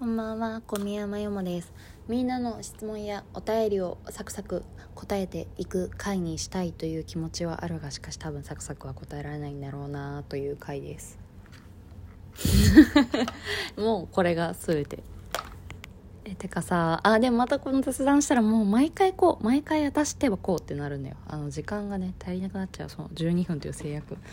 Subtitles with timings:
[0.00, 1.74] こんばんは、小宮山よもです。
[2.08, 11.18] みんなの質問やお便りをサクサク答えていく回にしたいという気持ちはあるが、しかし多分サクサクは答えられないんだろうなという回です。
[13.76, 15.02] もうこれが全て。
[16.24, 21.16] え、てかさ、あ、でもまたこの雑談したらもう毎回こう、毎回私ってばこうってなるんだよ。
[21.28, 24.16] あの時間がね、足りなくなっちゃう、その12分という制約。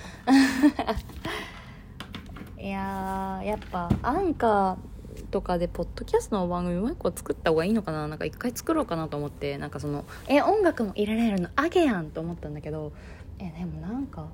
[2.58, 4.97] いやーやっぱアンカー
[5.30, 8.08] とかでポッドキャストの番組もう一個作った方がいいのかな？
[8.08, 11.50] なんか一回作ろうかなと思ってなんかそのえ音楽も入れられるの？
[11.56, 12.94] あげやんと思ったんだけど
[13.40, 14.28] えでもなんか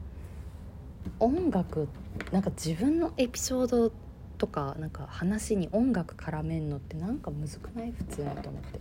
[1.20, 1.88] 音楽
[2.32, 3.92] なんか自分のエピソード
[4.38, 7.92] とかなんか話に音楽絡めんのってなんかむずくない？
[7.92, 8.80] 普通にと思って。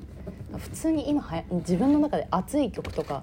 [0.59, 3.23] 普通に今はや自分の中で熱い曲とか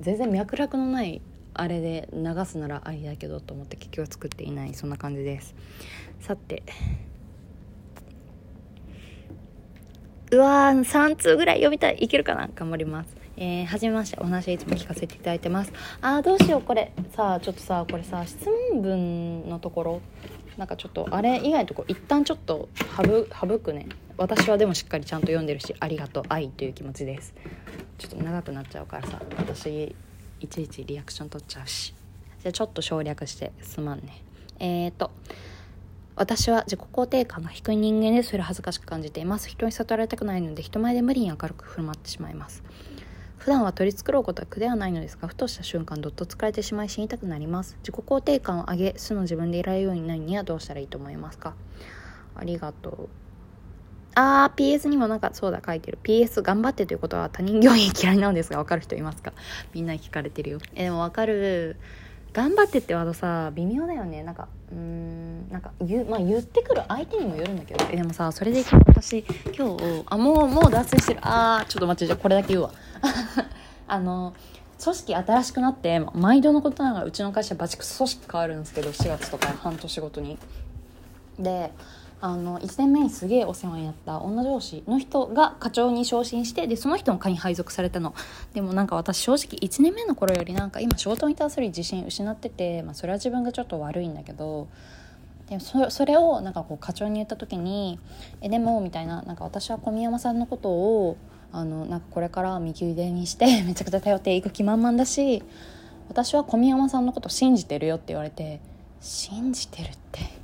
[0.00, 1.20] 全然脈絡のない
[1.52, 4.74] あれで流すならありだけどと思って結局は作っていない。
[4.74, 5.54] そんな感じです。
[6.20, 6.62] さて
[10.32, 12.48] うわー3通ぐらい読みたいいけるかな？
[12.54, 13.16] 頑張ります。
[13.36, 15.72] えー、はじめましてお話いつも聞かせていただいてます。
[16.00, 16.92] あーどうしようこれ。
[17.16, 20.00] さあちょっとさこれさ質問文のところ。
[20.56, 23.86] なんかちょっとあれ以外のとこ一旦ちょっと省省くね。
[24.18, 27.34] 私はでもしっかりちゃんと読んでるしありがとう愛という気持ちです。
[27.98, 29.96] ちょっと長くなっちゃうからさ私
[30.40, 31.94] いちいちリアクション取っちゃうし。
[32.42, 34.22] じゃあちょっと省略してすまんね。
[34.60, 35.10] えーと
[36.20, 39.48] 私は自己肯定感が低い人間でそれ恥ずかしく感じています。
[39.48, 42.62] 人に悟られたくないので人前で無理に明るく振る舞ってしまいます。
[43.38, 47.78] 普段は取り繕うことは苦ではないのですがふとした瞬間どっと疲れてしまい死にたくなります。
[47.78, 51.54] 自己肯定感を上げ素の自分でいられるようになるにはどうしたらいいと思いますか？
[52.36, 53.08] ありがとう。
[54.14, 55.98] あー PS にもなんかそうだ書いてる。
[56.02, 59.32] PS 頑張ってということは他人行儀嫌いなのですが分かる人いますか？
[59.72, 60.58] みんな聞かれてるよ。
[60.74, 61.78] えでも分かる。
[62.32, 64.22] 頑張ってってワードさ微妙だよね。
[64.22, 67.84] なんかうんなんか言,、まあ、言ってくる相手にもよるんだけど。
[67.86, 69.24] でもさそれで私
[69.56, 71.20] 今日あもうもう脱線してる。
[71.22, 72.70] あーちょっと待ってじゃあこれだけ言うわ。
[73.88, 74.34] あの
[74.82, 80.38] 組織新しくなって毎度のことながらうちの会社バチクソ組織変わるんですけど4月とか半年ごとに。
[81.38, 81.72] で
[82.22, 88.14] あの1年目にすげえお世話になった女上司の人が課長に昇進してでその人の課に配属されたの。
[88.52, 94.68] でもなんか私正直1年目の頃よりなんか今仕事に対する自信失ってて、まあ、それは自分がちょっと悪いんだけど
[95.48, 97.98] でそそれをなんかこう課長に言った時に
[98.42, 101.16] 「えでも」みたいななんか私は小宮山さんのことを
[101.52, 105.42] あのなんかこれから右腕にして めちゃくちゃ頼っていく気満々だし
[106.10, 108.60] 私は小宮山さんのこと信じてるよって言われて
[109.00, 110.40] 信じてるって。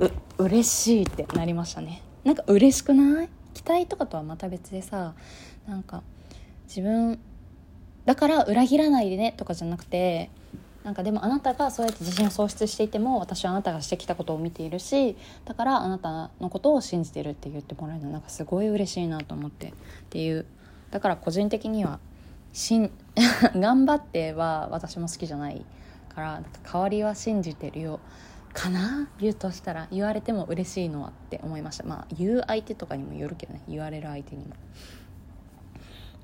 [0.00, 0.10] う
[0.44, 2.02] 嬉しいってなりましたね。
[2.24, 3.28] なんか嬉しくない？
[3.54, 5.14] 期待とかとはまた別でさ
[5.66, 6.02] なんか
[6.68, 7.18] 自分
[8.04, 10.30] だから裏切らないでねとかじゃなくて
[10.84, 19.72] なんかでもあなたがそうやって自信を喪失していても私はあなたがしてきたことを見ているしだからあなたのことを信じてるって言ってもらえるのなんかすごい嬉しいなと思ってっ
[20.10, 20.44] ていう。
[20.90, 21.98] だから個人的には
[22.52, 22.90] しん
[23.56, 25.64] 頑張っては私も好きじゃない
[26.14, 27.98] からなんか代わりは信じてるよ。
[28.56, 29.08] かな？
[29.20, 31.84] 言うとしたら言われても嬉しいのはって思いました。
[31.84, 33.60] まあ言う相手とかにもよるけどね。
[33.68, 34.54] 言われる相手にも。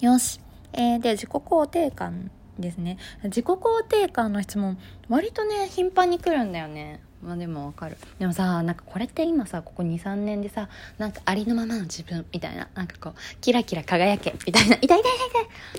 [0.00, 0.40] よし、
[0.72, 2.98] えー、で自己肯定感ですね。
[3.24, 4.78] 自己肯定感の質問。
[5.08, 7.02] 割とね頻繁に来るんだよね。
[7.22, 7.96] まあでもわかる。
[8.18, 10.68] でもさなんかこれって今さここ23年でさ
[10.98, 12.68] なんかありのままの自分みたいな。
[12.74, 14.76] なんかこうキラキラ輝けみたいな。
[14.76, 15.02] 痛い痛い痛い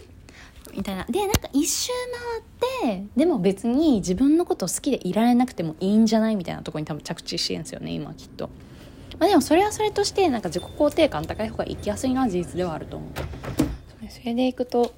[0.01, 0.12] 痛い。
[0.75, 1.05] みたいな。
[1.05, 1.91] でなんか一周
[2.81, 8.49] 回ってでも別に自分のこと好きでいられなくてもいいんじゃないみたいなとこに多分着地してるんですよね今きっと、
[9.19, 13.09] まあ、でもそれはそれとしてなんか自己肯定感高い方が生きやすいのは事実ではあると思う。
[14.09, 14.93] それでいくと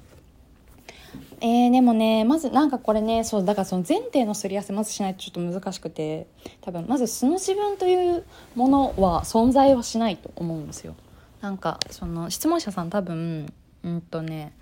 [1.40, 6.26] えー、でもねまずなんかこれねそうだからその前提のすり合わせまずしないとちょっと難しくて
[6.62, 10.94] 多分まず素の自分というものは存在はしないと思うんですよ。
[11.42, 13.52] なんかその質問者さん多分
[13.84, 14.52] うんとね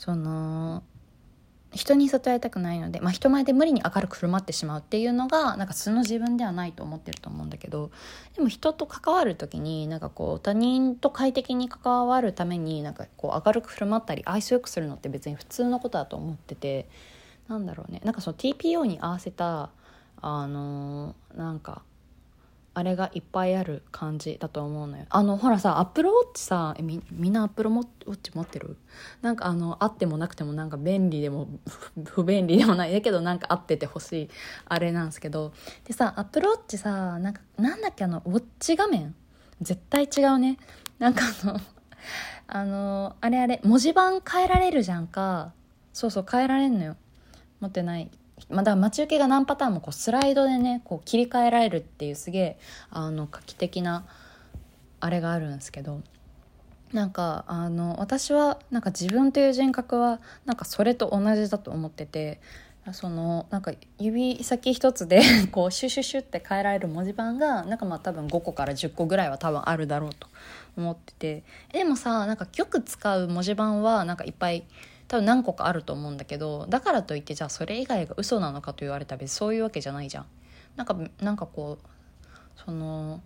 [0.00, 0.82] その
[1.72, 7.90] 人に悟られたくないので、まあ、人前で無理に明るく振る舞ってしまうっていうのがなんか素の自分ではないと思ってると思うんだけど
[8.34, 16.88] でも人と関わる時になんかこう他人と快適に関わるためになんかこう明るく振る舞ったり愛想よくするのって別に普通のことだと思ってて
[17.46, 18.00] なんだろうね。
[18.02, 19.70] なんかその TPO に合わせた
[20.22, 21.82] あの、なんか
[22.80, 25.04] あれがいっぱいある感じだと思うのよ。
[25.10, 28.76] あのほらさアップルウォッチさみみんなアップルウォッチ持ってる？
[29.20, 31.48] なんかあのあってもなくてもなんか便利でも
[32.06, 32.92] 不便利でもない。
[32.92, 34.30] だけどなんかあっててほしい。
[34.64, 35.52] あれなんですけど。
[35.84, 39.14] でさアップルウォッチさなんかなんだっけあのウォッチ画面？
[39.60, 40.58] 絶対違うね。
[40.98, 41.60] なんかあの
[42.48, 45.52] あのあれあれ文字盤変えられるじゃんか。
[45.92, 46.96] そうそう変えられんのよ。
[47.60, 48.10] 持ってない。
[48.48, 52.58] まあ、だから待ち受けが何パターンもこうスライドでねこう切り替えられるっていうすげえ
[52.90, 54.04] あの画期的な
[55.00, 56.02] あれがあるんですけど
[56.92, 62.40] なんかあの私はなんか自分という人格はなんかそれと同じだと思ってて
[62.92, 65.22] そのなんか指先一つで
[65.52, 70.26] こうシュシュシュって変えられる文字盤がなんかまあ多分5個から10個ぐらいは多分あるだろうと
[70.76, 71.44] 思ってて。
[71.72, 74.64] でもさなんかよく使う文字盤はなんかいっぱい
[75.10, 80.26] 多分何個かあると思うんだけどだからといってじゃあそれ以外が嘘なのかと言われたら別にそういうわけじゃないじゃん。
[80.76, 81.88] なんかなんかこう
[82.64, 83.20] その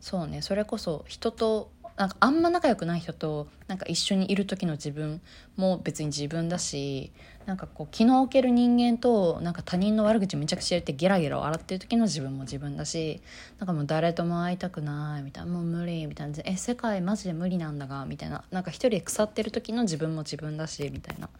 [0.00, 5.20] そうねそれこそ人となんかあんま仲良くない人となんか一緒にいる時の自分
[5.56, 7.12] も別に自分だし
[7.48, 13.22] なんかこう気の置ける人間となんか他人の悪口めちゃくちゃ言ってゲラゲラ笑ってる時の自分も自分だし
[13.58, 15.50] なんかもう誰とも会いたくないみたいな。
[15.50, 16.36] もう無理みたいな。
[16.44, 18.44] え世界マジで無理なんだがみたいな。
[18.50, 21.30] なんか一人で腐ってる時の自分も自分だしみたいな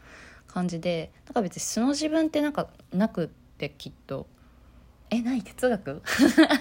[0.46, 1.10] 感じで。
[1.26, 3.28] なんか別に素の自分ってなんかなくっ
[3.58, 4.26] てきっと。
[5.10, 5.42] えない？
[5.42, 6.02] 哲学？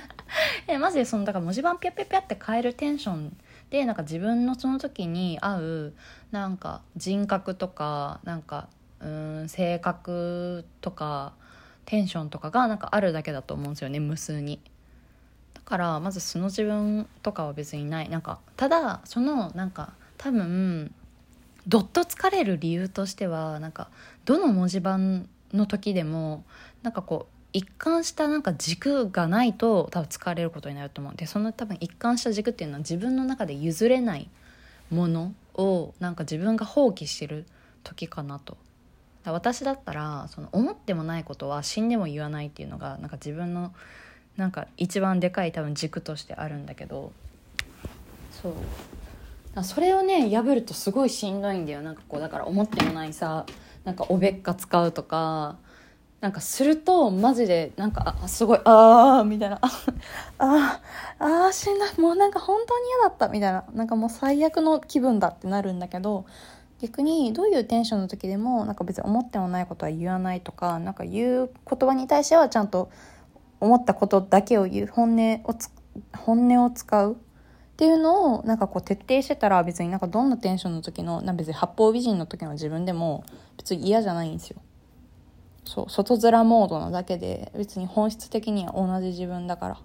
[0.67, 3.38] えマジでそのだから文字盤ピャピャピャって変えるテンション
[3.69, 5.93] でなんか自分のその時に合う
[6.31, 8.67] なんか人格とかなんか
[8.99, 11.33] うん性格とか
[11.85, 14.59] テンションとかがなんかあるだけだと思うんですよね無数に。
[15.53, 20.94] だからまず素の自分とかは別にないなんかただそのなんか多分
[21.67, 23.89] どっと疲れる理由としてはなんか
[24.25, 26.43] どの文字盤の時でも
[26.83, 34.29] なんかこう一貫したなんか軸がないと多分疲れることになると思うんでその多分一貫した軸っていうのは自分の中で譲れない
[34.89, 37.45] ものをなんか自分が放棄してる
[37.83, 38.57] 時かなと
[39.25, 43.73] 私だったらその思ってもないことは死んでも言わないっていうのがなんか自分の
[44.37, 47.11] なんか一番でかい多分軸としてあるんだけど
[48.41, 48.53] そう。
[49.63, 51.81] それをね破るとすごいしんどいんだよ。
[51.81, 53.45] なんかこうだから思ってもないさ
[53.85, 55.55] なんかおべっか使うとか
[56.21, 59.59] なんかするとマジでなんかあすごいああみたいな。
[60.37, 60.79] あ
[61.17, 63.65] ああしんどいもうなんか本当に嫌だったみたいな。
[63.73, 66.25] なんかもう最悪の気分だってなるんだけど
[66.81, 72.91] 逆にどういうテンションの時でもなんか別に思ってもないことは言わないとかなんか言う言葉に対してはちゃんと
[73.59, 75.71] 思ったことだけを言う本音をつ
[76.15, 77.15] 本音を使うっ
[77.77, 83.24] ていうのをなんかこう徹底してたら別になんかどんなテンションの時のな別に八方美人の時の自分でも
[83.57, 84.62] 別に嫌じゃないんですよ。
[85.65, 89.77] そう外面モードなだけで別に本質的には同じ自分だから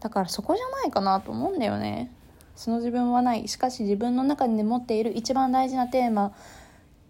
[0.00, 2.12] だからそこじゃないかなと思うんだよね
[2.54, 3.48] その自分はない。
[3.48, 6.32] しかし自分の中で持っている一番大事なテーマ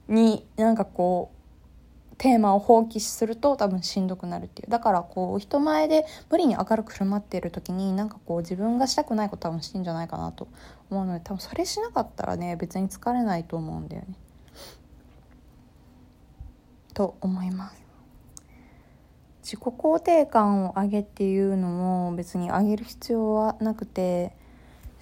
[0.09, 4.71] になんかこうテーマを放棄すると多分しんどくなるっていう。
[4.71, 10.49] だからこう人前で無理に明るく振る舞っている時になんかこう自分がしたくないこと多分してんじゃないかなと
[10.91, 14.15] 思うので多分それしなかったらね別に疲れないと思うんだよね。
[16.95, 17.85] と思います。
[19.43, 24.35] 自己肯定感を上げっていうのも別に上げる必要はなくて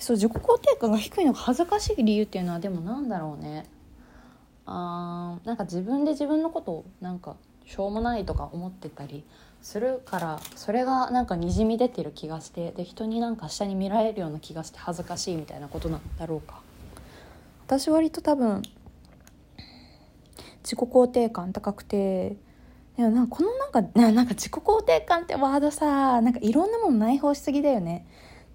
[0.03, 3.67] そう自己肯定感が低いのが恥ずかしい理由っていうのはでもなんだろうね。
[4.67, 9.25] あーなんか自分で自分のことをなんかしょうもないとか思ってたり
[9.61, 16.61] するからそれがなんかにじみ出てる気がしてで人になんか下に見られるような気がして恥ずかしいみたいなことなんだろうか。
[17.69, 18.63] 私割と多分
[20.65, 22.37] 自己肯定感高くて
[22.97, 23.83] でもなんかこのなんか
[24.13, 28.05] なんか自己肯定感ってワードさなんかいろんなもの内包しすぎだよね。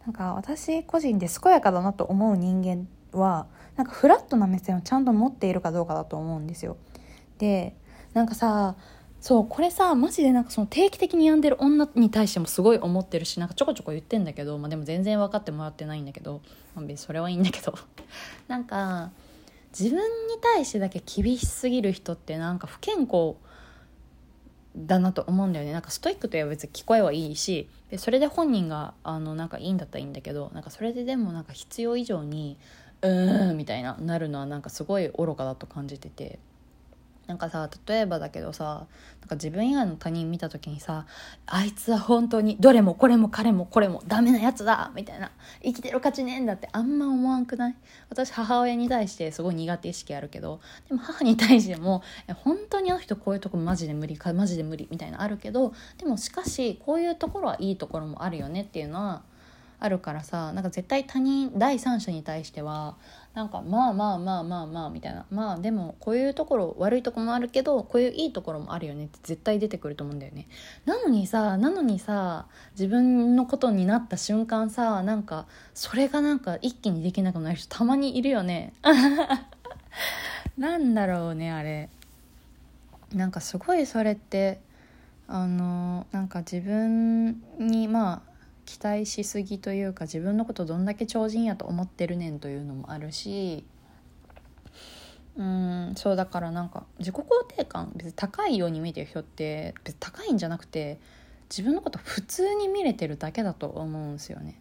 [0.07, 6.77] なんか私個人で健やかだなと思う人間はなんかフラットな目線をちゃんと持っているかどうかだと思うんですよ。
[7.39, 7.75] で
[8.13, 8.77] なんかさ
[9.19, 16.41] そうこれさマジでなんかその定期的に病んでる女に対してもすごい思ってるしなんかちょこちょこ言ってんだけど、まあ、でも全然分かってもらってないんだけど、
[16.73, 17.73] まあ、別にそれはいいんだけど。
[18.47, 19.11] なんか
[19.77, 20.03] 自分に
[20.41, 23.35] 対してだけ厳しすぎる人ってなんか不健康
[24.85, 25.71] だなと思うんだよね。
[25.71, 32.57] なんかストイックといえば別に聞こえはいいしでそれで本人があのなんかいいんだったらいいんだけどなんかそれででもなんか必要以上に
[33.01, 36.39] うーんみたいななるのはなんかすごい愚かだと感じてて。
[37.27, 38.87] なんかさ例えばだけどさ
[39.21, 41.05] なんか自分以外の他人見た時にさ
[41.45, 45.31] あいつは本当にどれもこれも彼もこれもダメなやつだみたいな
[45.61, 47.75] 生きてる価値ねえんだってあんま思わんくない？
[48.09, 52.01] 私母親に対してすごい苦手意識あるけどでも母に対しても
[52.43, 59.23] 本当にあの人こういうとこマジで無理かマジで無理みたいなあるけどでもしかしこういうところはいいところもあるよねっていうのは
[59.79, 62.95] あるからさなんか絶対他人第三者に対しては
[63.37, 65.23] なんかまあまあまあまあまあみたいな。
[65.29, 70.47] まあでもこういうところ悪いとこもあるけどこういういいところもあるよねって絶対出てくると思うんだよね。
[70.85, 78.73] なのにさなのにさ自分のことになった瞬間さなんかそれがなんか一気にできなくなる人たまにいるよね。
[80.57, 81.89] なんだろうねあれ。
[83.13, 84.59] なんかすごいそれって
[85.27, 88.36] あのなんか自分にまあ
[88.67, 93.63] 期待しすぎというか自分のことどんだけ超人やと思ってるねんというのもあるし
[95.37, 97.23] うんそうだからなんか自己肯
[97.55, 100.99] 定感別に高いように見えてる人って別に高いんじゃなくて
[101.49, 104.59] 自分のこと普通に見れてるだけだと思うんですよね。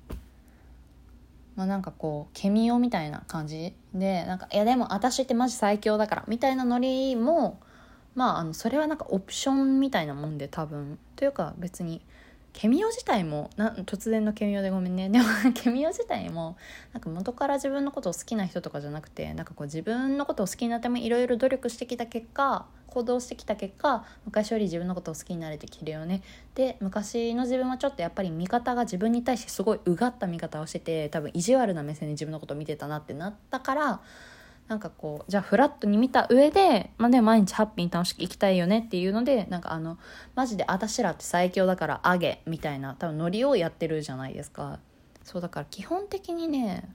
[1.56, 7.58] まあ、なんかこうケミオみたいな感じでなんかいやでも私ってマジ最強だからみたいなノリも
[8.14, 12.02] まああのそれはなんかオプションみたいなもんで多分というか別に
[12.56, 15.10] ケミオ自体もな突然のケミオでごめんね。
[15.12, 16.56] でもケミオ自体も
[16.94, 26.22] なんか元から自分のことを好きな人とかじゃなくてなんかこう自分のことを好きになってもいろいろ努力してきた結果行動してきた結果昔より自分のことを好きになれてきるよね。
[26.54, 34.00] で昔の自分はちょっとやっぱり見方が自分に対してすごいうがった見方をしてて多分意地悪な目線で自分のことを見てたなってなったから
[34.68, 39.98] なんかこうじゃあフラットに見た上で、まあ、で毎日ハッピーに楽しく生きたいよねっていうのでなんかあの
[40.34, 44.80] マジで私らって最強だからあげみたいな多分ノリをやってるじゃないですか。
[45.22, 46.88] そうだから基本的にね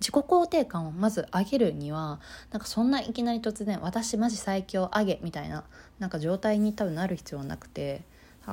[0.00, 5.64] 自己肯定感をまず上げるにはなんかそんないきなり突然「私マジ最強あげ」みたいな
[5.98, 8.02] なんか状態に多分なる必要はなくて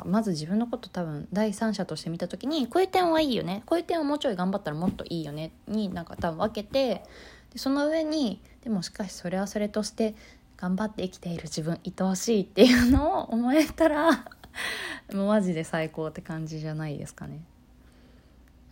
[0.05, 7.03] まず自分のこと多分第三者として見た時にこういう点はいいよねこういう点はもうちょい頑張ったらもっといいよねになんか多分分けて
[7.51, 10.15] でその上にでもしかしそれはそれとして
[10.58, 14.25] 頑張って生きている自分愛おしいっていうのを思えたら
[15.13, 17.41] もうマジで最高って感じじゃないですかね。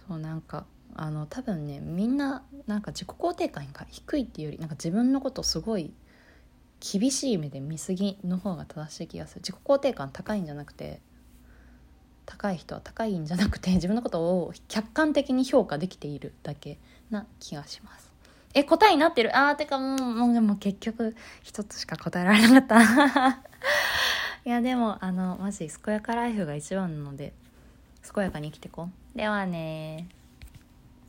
[0.08, 5.94] そうなんかあの多分ねみんななんか自己肯定感が低いっていうよりなんか自分のことすごい
[6.80, 11.02] 厳しい目で見過ぎの方が正しい気がする自己肯定感高いんじゃなくて
[12.28, 16.78] 高い人は高いんじゃなくて 自分のことを客観的に評価できているだけ
[17.10, 18.08] な気がします
[18.54, 19.36] え、答えになってる？
[19.38, 23.30] あー、てかもう、もうでも結局、一つしか答えられなかった。
[24.46, 27.34] いや、でも、あの、マジ、健やかライフが一番なので、
[28.14, 29.18] 健やかに生きてこう。
[29.18, 30.08] ではね